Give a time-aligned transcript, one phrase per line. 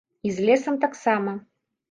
[0.29, 1.37] І з лесам таксама.